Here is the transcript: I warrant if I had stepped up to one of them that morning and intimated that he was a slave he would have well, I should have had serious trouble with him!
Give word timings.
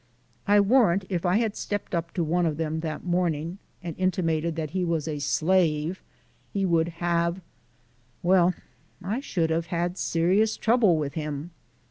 I 0.47 0.59
warrant 0.59 1.05
if 1.09 1.27
I 1.27 1.37
had 1.37 1.55
stepped 1.55 1.93
up 1.93 2.11
to 2.15 2.23
one 2.23 2.47
of 2.47 2.57
them 2.57 2.79
that 2.79 3.03
morning 3.03 3.59
and 3.83 3.95
intimated 3.99 4.55
that 4.55 4.71
he 4.71 4.83
was 4.83 5.07
a 5.07 5.19
slave 5.19 6.01
he 6.51 6.65
would 6.65 6.87
have 7.05 7.39
well, 8.23 8.55
I 9.03 9.19
should 9.19 9.51
have 9.51 9.67
had 9.67 9.99
serious 9.99 10.57
trouble 10.57 10.97
with 10.97 11.13
him! 11.13 11.51